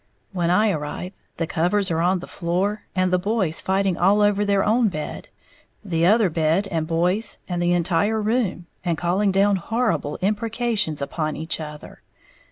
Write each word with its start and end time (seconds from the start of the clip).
When 0.31 0.49
I 0.49 0.71
arrive, 0.71 1.13
the 1.37 1.45
covers 1.45 1.91
are 1.91 2.01
on 2.01 2.21
the 2.21 2.27
floor, 2.27 2.85
and 2.95 3.13
the 3.13 3.19
brothers 3.19 3.61
fighting 3.61 3.97
all 3.97 4.21
over 4.23 4.43
their 4.43 4.63
own 4.63 4.87
bed, 4.89 5.27
the 5.85 6.07
other 6.07 6.27
bed 6.27 6.65
and 6.71 6.87
boys, 6.87 7.37
and 7.47 7.61
the 7.61 7.73
entire 7.73 8.19
room, 8.19 8.65
and 8.83 8.97
calling 8.97 9.31
down 9.31 9.57
horrible 9.57 10.17
imprecations 10.19 11.03
upon 11.03 11.35
each 11.35 11.59
other. 11.59 12.01